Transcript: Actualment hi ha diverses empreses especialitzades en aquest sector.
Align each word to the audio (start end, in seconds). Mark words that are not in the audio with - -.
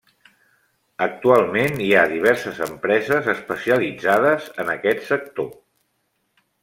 Actualment 1.05 1.83
hi 1.87 1.89
ha 1.99 2.05
diverses 2.13 2.61
empreses 2.67 3.29
especialitzades 3.35 4.49
en 4.65 4.73
aquest 4.77 5.05
sector. 5.11 5.53